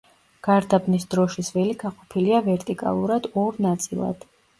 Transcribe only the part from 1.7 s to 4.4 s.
გაყოფილია ვერტიკალურად ორ ნაწილად.